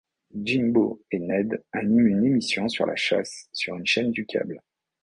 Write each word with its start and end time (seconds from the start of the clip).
Jimbo 0.33 1.03
et 1.11 1.19
Ned 1.19 1.61
animent 1.73 2.07
une 2.07 2.25
émission 2.25 2.67
sur 2.67 2.87
la 2.87 2.95
chasse 2.95 3.49
sur 3.53 3.75
une 3.75 3.85
chaîne 3.85 4.09
du 4.09 4.25
câble. 4.25 4.59